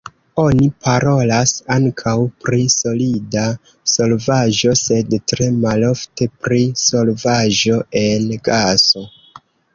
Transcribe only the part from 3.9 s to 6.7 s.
solvaĵo, sed tre malofte pri